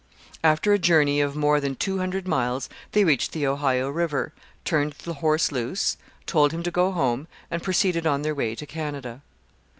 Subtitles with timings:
[0.43, 4.33] After a journey of more than two hundred miles they reached the Ohio river,
[4.65, 8.65] turned the horse loose, told him to go home, and proceeded on their way to
[8.65, 9.21] Canada.